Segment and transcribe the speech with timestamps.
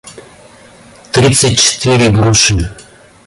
[1.11, 2.67] тридцать четыре груши